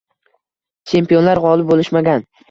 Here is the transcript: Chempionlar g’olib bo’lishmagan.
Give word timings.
Chempionlar 0.93 1.41
g’olib 1.43 1.69
bo’lishmagan. 1.73 2.25